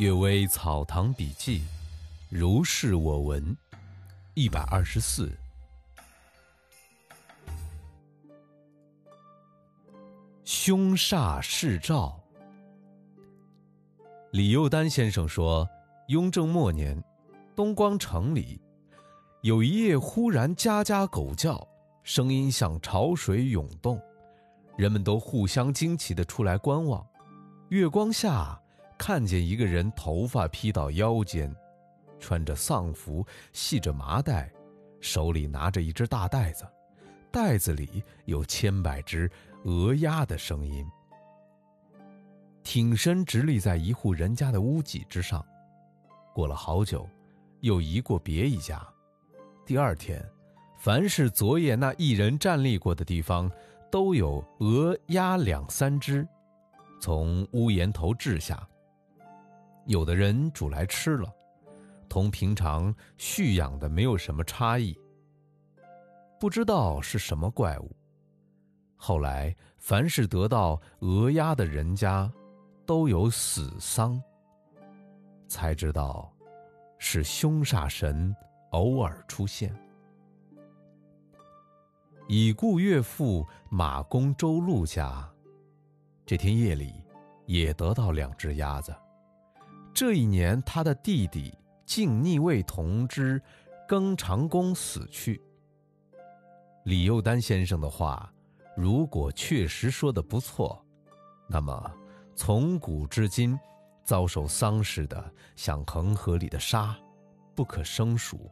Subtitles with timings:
[0.00, 1.60] 阅微草堂笔记，
[2.30, 3.54] 如是我闻。
[4.32, 5.30] 一百二十四，
[10.42, 12.18] 凶煞示兆。
[14.30, 15.68] 李幼丹先生说，
[16.08, 16.98] 雍正末年，
[17.54, 18.58] 东光城里
[19.42, 21.68] 有一夜忽然家家狗叫，
[22.04, 24.00] 声音像潮水涌动，
[24.78, 27.06] 人们都互相惊奇的出来观望。
[27.68, 28.58] 月光下。
[29.00, 31.50] 看见一个人头发披到腰间，
[32.18, 34.52] 穿着丧服，系着麻袋，
[35.00, 36.66] 手里拿着一只大袋子，
[37.32, 39.28] 袋子里有千百只
[39.64, 40.86] 鹅鸭的声音。
[42.62, 45.42] 挺身直立在一户人家的屋脊之上，
[46.34, 47.08] 过了好久，
[47.60, 48.86] 又移过别一家。
[49.64, 50.22] 第二天，
[50.76, 53.50] 凡是昨夜那一人站立过的地方，
[53.90, 56.28] 都有鹅鸭两三只，
[57.00, 58.62] 从屋檐头掷下。
[59.90, 61.28] 有的人煮来吃了，
[62.08, 64.96] 同平常蓄养的没有什么差异。
[66.38, 67.90] 不知道是什么怪物。
[68.94, 72.32] 后来，凡是得到鹅鸭的人家，
[72.86, 74.22] 都有死丧。
[75.48, 76.32] 才知道，
[76.96, 78.32] 是凶煞神
[78.70, 79.74] 偶尔出现。
[82.28, 85.28] 已故岳父马公周禄家，
[86.24, 86.94] 这天夜里，
[87.46, 88.94] 也得到两只鸭子。
[89.92, 91.52] 这一年，他的弟弟
[91.84, 93.40] 竟逆位同知
[93.88, 95.40] 庚长公死去。
[96.84, 98.32] 李幼丹先生的话，
[98.76, 100.82] 如果确实说的不错，
[101.48, 101.92] 那么
[102.34, 103.58] 从古至今，
[104.04, 106.96] 遭受丧事的像恒河里的沙，
[107.54, 108.50] 不可胜数。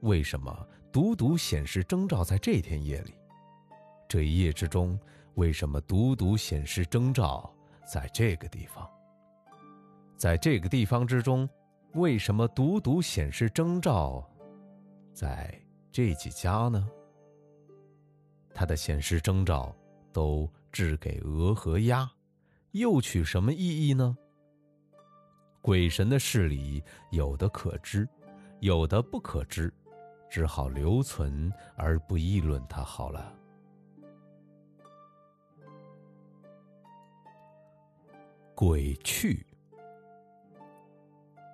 [0.00, 3.14] 为什么独独显示征兆在这天夜里？
[4.08, 4.98] 这一夜之中，
[5.34, 7.52] 为什么独独显示征兆
[7.84, 8.88] 在这个地方？
[10.22, 11.48] 在这个地方之中，
[11.94, 14.24] 为什么独独显示征兆，
[15.12, 15.52] 在
[15.90, 16.88] 这几家呢？
[18.54, 19.74] 它的显示征兆
[20.12, 22.08] 都置给鹅和鸭，
[22.70, 24.16] 又取什么意义呢？
[25.60, 26.80] 鬼神的事里，
[27.10, 28.08] 有的可知，
[28.60, 29.74] 有的不可知，
[30.30, 33.34] 只好留存而不议论它好了。
[38.54, 39.44] 鬼去。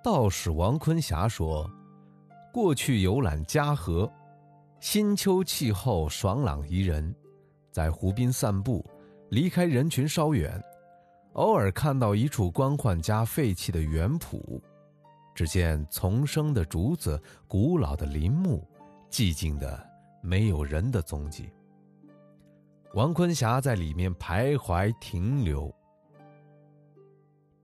[0.01, 1.69] 道士王坤霞说
[2.53, 4.09] ：“过去游览嘉禾，
[4.79, 7.13] 新秋气候爽朗宜人，
[7.69, 8.85] 在湖边散步，
[9.29, 10.61] 离开人群稍远，
[11.33, 14.61] 偶尔看到一处官宦家废弃的园圃，
[15.35, 18.65] 只见丛生的竹子，古老的林木，
[19.11, 19.85] 寂静的
[20.21, 21.49] 没有人的踪迹。
[22.93, 25.69] 王坤霞在里面徘徊停留，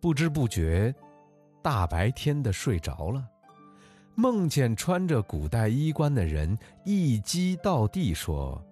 [0.02, 0.94] 不知不觉。”
[1.66, 3.28] 大白天的睡着了，
[4.14, 8.64] 梦见穿着古代衣冠的人一击到地说：“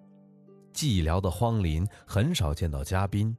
[0.72, 3.36] 寂寥的荒林很少见到嘉宾，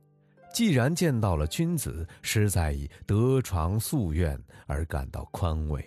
[0.54, 5.82] 既然见到了君子，实在以得偿夙愿而感到宽慰，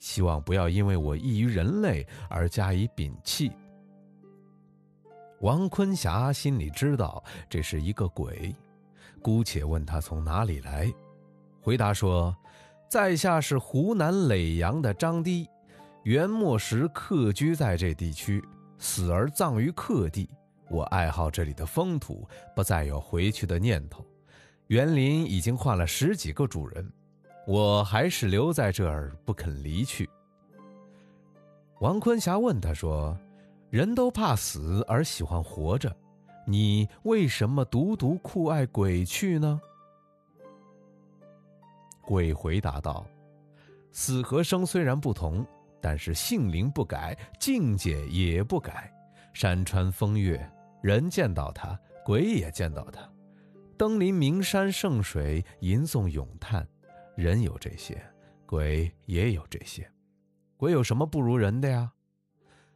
[0.00, 3.52] 希望不要因为我异于人类而加以摒弃。”
[5.42, 8.52] 王坤霞心里知道这是一个鬼，
[9.22, 10.92] 姑且问他从哪里来，
[11.60, 12.36] 回答说。
[12.90, 15.48] 在下是湖南耒阳的张堤，
[16.02, 18.42] 元末时客居在这地区，
[18.78, 20.28] 死而葬于客地。
[20.68, 24.04] 我爱好这里的风土，不再有回去的念头。
[24.66, 26.92] 园林已经换了十几个主人，
[27.46, 30.10] 我还是留在这儿不肯离去。
[31.78, 33.16] 王坤霞问他说
[33.70, 35.96] ：“人都怕死而喜欢活着，
[36.44, 39.60] 你为什么独独酷爱鬼去呢？”
[42.10, 43.06] 鬼回答道
[43.94, 45.46] ：“死和生虽然不同，
[45.80, 48.92] 但是性灵不改，境界也不改。
[49.32, 50.44] 山川风月，
[50.82, 53.08] 人见到他，鬼也见到他。
[53.78, 56.66] 登临名山圣水，吟诵咏叹，
[57.14, 58.02] 人有这些，
[58.44, 59.88] 鬼也有这些。
[60.56, 61.92] 鬼有什么不如人的呀？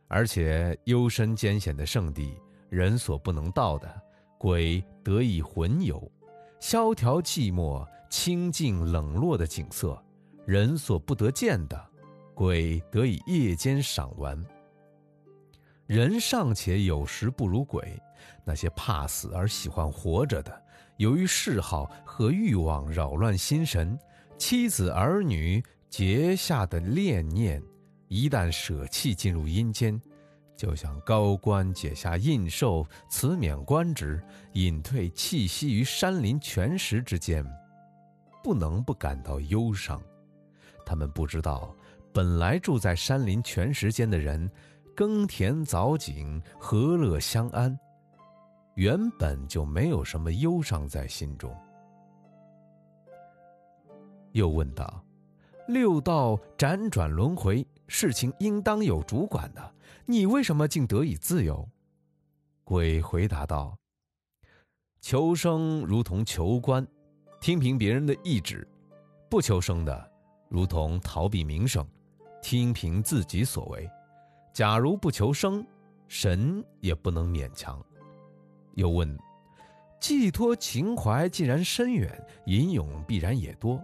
[0.06, 4.00] 而且幽深艰险的圣地，人所不能到的，
[4.38, 6.08] 鬼得以魂游。”
[6.60, 10.00] 萧条寂寞、清静冷落的景色，
[10.46, 11.84] 人所不得见的，
[12.32, 14.40] 鬼得以夜间赏玩。
[15.84, 18.00] 人尚且有时不如鬼，
[18.44, 20.62] 那些怕死而喜欢活着的，
[20.96, 23.99] 由于嗜好和欲望扰乱心神，
[24.38, 27.61] 妻子儿女结下的恋念，
[28.06, 30.00] 一旦舍弃进入阴间。
[30.56, 34.22] 就像高官解下印绶，辞免官职，
[34.52, 37.44] 隐退栖息于山林泉石之间，
[38.44, 40.00] 不能不感到忧伤。
[40.85, 41.75] 他们不知道，
[42.12, 44.49] 本来住在山林泉石间的人，
[44.94, 47.76] 耕田凿井，和乐相安，
[48.75, 51.56] 原本就没有什么忧伤在心中。
[54.32, 55.02] 又问道
[55.67, 59.75] ：“六道辗转轮回，事情应当有主管的，
[60.05, 61.67] 你为什么竟得以自由？”
[62.62, 63.79] 鬼回答道
[65.00, 66.87] ：“求生如同求官，
[67.44, 68.67] 听凭别人的意志；
[69.29, 70.11] 不求生的，
[70.49, 71.87] 如同逃避名声，
[72.41, 73.87] 听凭自己所为。
[74.50, 75.62] 假如不求生，
[76.08, 77.85] 神也不能勉强。”
[78.76, 79.14] 又问
[80.00, 82.11] ：“寄托情怀既然深远，
[82.46, 83.79] 吟咏必然也多。”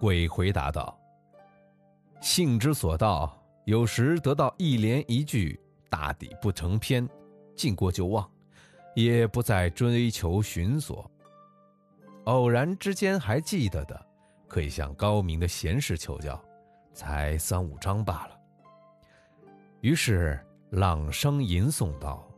[0.00, 0.98] 鬼回答道
[2.20, 5.56] ：“性之所到，有时得到一连一句。”
[5.88, 7.08] 大抵不成篇，
[7.54, 8.28] 尽过就忘，
[8.96, 11.08] 也不再追求寻索。
[12.28, 14.06] 偶然之间还记得的，
[14.46, 16.38] 可以向高明的贤士求教，
[16.92, 18.38] 才三五章罢了。
[19.80, 20.38] 于是
[20.72, 22.28] 朗声吟诵道：“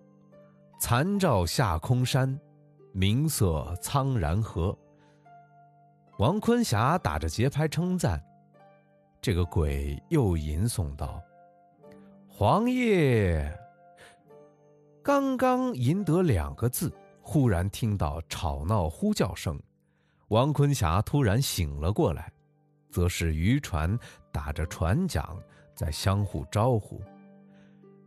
[0.78, 2.38] 残照下空山，
[2.92, 4.76] 明色苍然河。”
[6.18, 8.22] 王坤霞打着节拍称赞，
[9.20, 11.20] 这个鬼又吟诵道。
[12.28, 13.52] 黄叶
[15.02, 19.60] 刚刚吟得两个字，忽然听到吵闹呼叫声，
[20.30, 22.32] 王坤霞突然醒了过来，
[22.88, 23.98] 则是渔船
[24.30, 25.26] 打着船桨
[25.74, 27.02] 在相互招呼。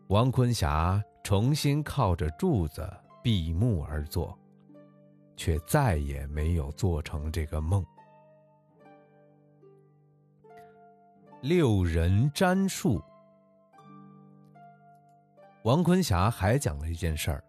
[0.07, 2.89] 王坤霞重新靠着柱子
[3.21, 4.37] 闭目而坐，
[5.35, 7.85] 却再也没有做成这个梦。
[11.41, 13.03] 六人占术。
[15.63, 17.43] 王坤霞还讲了一件事儿，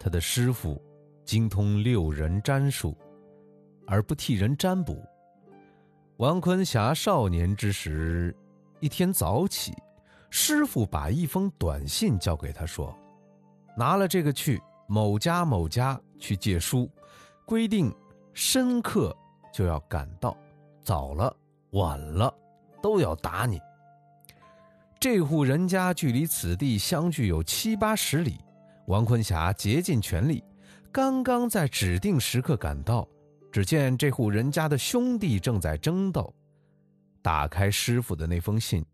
[0.00, 0.82] 他的师傅
[1.24, 2.96] 精通六人占术，
[3.86, 5.04] 而不替人占卜。
[6.16, 8.34] 王坤霞少年之时，
[8.78, 9.72] 一天早起，
[10.28, 12.96] 师傅把一封短信交给他说
[13.76, 16.90] ：“拿了这个去某家某家去借书，
[17.46, 17.90] 规定
[18.34, 19.16] 深刻
[19.52, 20.36] 就要赶到，
[20.82, 21.34] 早了
[21.70, 22.32] 晚了
[22.82, 23.60] 都要打你。”
[25.00, 28.38] 这户人家距离此地相距有七八十里，
[28.88, 30.44] 王坤霞竭尽全力，
[30.92, 33.08] 刚刚在指定时刻赶到，
[33.50, 36.34] 只见这户人家的兄弟正在争斗。
[37.22, 38.84] 打开师傅的那封信，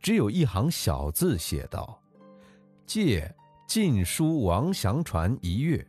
[0.00, 2.00] 只有一行小字写道
[2.86, 3.34] ：“借
[3.66, 5.86] 晋书王祥传一月。”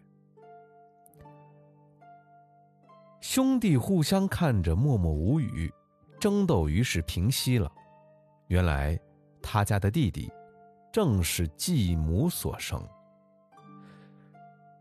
[3.22, 5.72] 兄弟互相看着，默默无语，
[6.20, 7.72] 争斗于是平息了。
[8.48, 9.00] 原来。
[9.42, 10.30] 他家的弟弟，
[10.92, 12.78] 正是继母所生。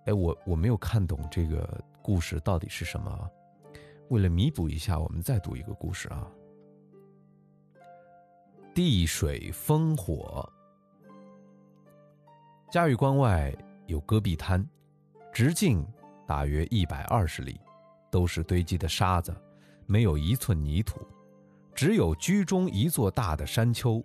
[0.07, 3.31] 哎，我我没有看懂这个故事到底是什么。
[4.09, 6.27] 为了弥补一下，我们再读一个故事啊。
[8.75, 10.51] 地水风火。
[12.71, 13.55] 嘉峪关外
[13.89, 14.67] 有戈壁滩，
[15.31, 15.87] 直径
[16.27, 17.61] 大约一百二十里，
[18.11, 19.37] 都是堆积的沙子，
[19.85, 21.07] 没有一寸泥土，
[21.75, 24.03] 只有居中一座大的山丘。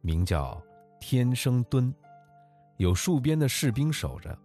[0.00, 0.60] 名叫
[0.98, 1.94] 天生墩，
[2.78, 4.36] 有戍边的士兵守着，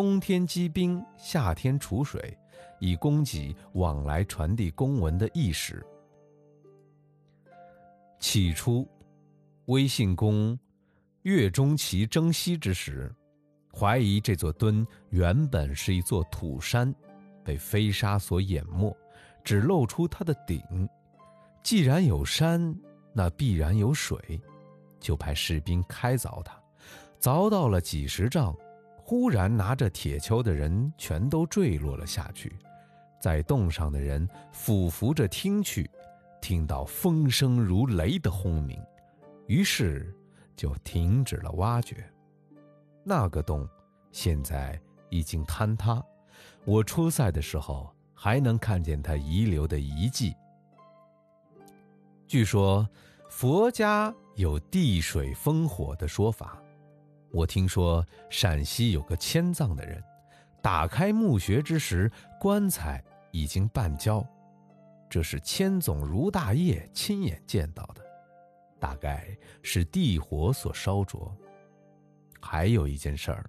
[0.00, 2.34] 冬天积冰，夏天储水，
[2.78, 5.84] 以供给往来传递公文的驿使。
[8.18, 8.88] 起初，
[9.66, 10.58] 威信公
[11.24, 13.14] 岳钟琪征西之时，
[13.74, 16.94] 怀疑这座墩原本是一座土山，
[17.44, 18.96] 被飞沙所淹没，
[19.44, 20.62] 只露出它的顶。
[21.62, 22.74] 既然有山，
[23.12, 24.40] 那必然有水。
[24.98, 26.58] 就派士兵开凿它，
[27.20, 28.56] 凿到了几十丈，
[29.10, 32.56] 忽然拿着铁锹的人全都坠落了下去，
[33.20, 35.90] 在洞上的人俯伏着听去，
[36.40, 38.80] 听到风声如雷的轰鸣，
[39.48, 40.14] 于是
[40.54, 42.08] 就停止了挖掘。
[43.02, 43.68] 那个洞
[44.12, 46.00] 现在已经坍塌，
[46.64, 50.32] 我出塞的时候还能看见它遗留的遗迹。
[52.28, 52.88] 据说
[53.28, 54.14] 佛家。
[54.36, 56.62] 有地水风火的说法，
[57.30, 60.02] 我听说陕西有个迁葬的人，
[60.60, 62.10] 打开墓穴之时，
[62.40, 64.26] 棺材已经半焦，
[65.08, 68.04] 这是千总卢大业亲眼见到的，
[68.78, 69.28] 大概
[69.62, 71.32] 是地火所烧灼。
[72.40, 73.48] 还有一件事儿，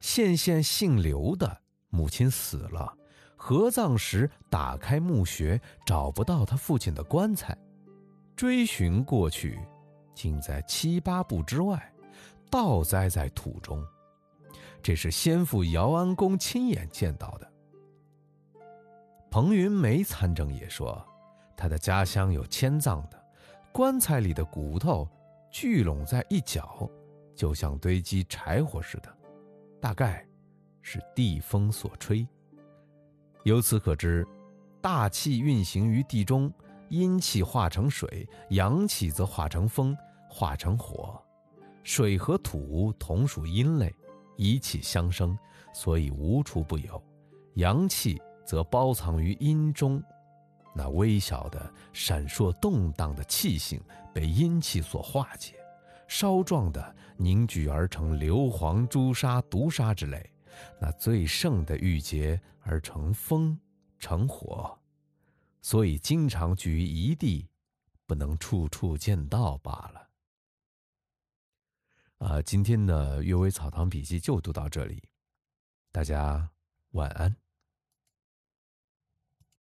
[0.00, 2.96] 县县姓刘的母亲死了，
[3.36, 7.56] 合葬时打开墓穴，找不到他父亲的棺材，
[8.34, 9.58] 追寻过去。
[10.14, 11.92] 竟在七八步之外，
[12.50, 13.84] 倒栽在土中。
[14.82, 17.52] 这是先父姚安公亲眼见到的。
[19.30, 21.04] 彭云梅参政也说，
[21.56, 23.22] 他的家乡有迁葬的，
[23.72, 25.06] 棺材里的骨头
[25.50, 26.88] 聚拢在一角，
[27.34, 29.14] 就像堆积柴火似的，
[29.80, 30.26] 大概
[30.80, 32.26] 是地风所吹。
[33.44, 34.26] 由此可知，
[34.80, 36.50] 大气运行于地中，
[36.88, 39.94] 阴气化成水，阳气则化成风，
[40.30, 41.22] 化成火。
[41.88, 43.90] 水和土同属阴类，
[44.36, 45.36] 一气相生，
[45.72, 47.02] 所以无处不有。
[47.54, 50.02] 阳气则包藏于阴中，
[50.74, 53.80] 那微小的、闪烁动荡的气性
[54.12, 55.54] 被阴气所化解，
[56.06, 60.20] 稍壮的凝聚而成硫磺、朱砂、毒砂之类；
[60.78, 63.58] 那最盛的郁结而成风、
[63.98, 64.78] 成火，
[65.62, 67.48] 所以经常聚于一地，
[68.06, 70.07] 不能处处见到罢了。
[72.18, 75.02] 啊，今天的《阅微草堂笔记》就读到这里，
[75.92, 76.50] 大家
[76.90, 77.36] 晚安。